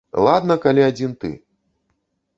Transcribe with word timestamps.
Ладна, 0.27 0.55
калі 0.63 0.85
адзін 0.87 1.11
ты. 1.25 1.31